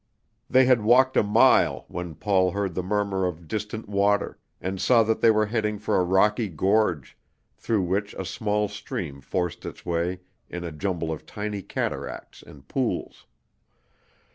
[0.49, 5.03] They had walked a mile, when Paul heard the murmur of distant water, and saw
[5.03, 7.15] that they were heading for a rocky gorge,
[7.55, 12.67] through which a small stream forced its way in a jumble of tiny cataracts and
[12.67, 13.27] pools.